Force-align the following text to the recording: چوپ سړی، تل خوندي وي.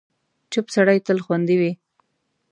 چوپ 0.51 0.67
سړی، 0.75 0.97
تل 1.05 1.17
خوندي 1.25 1.55
وي. 1.61 1.71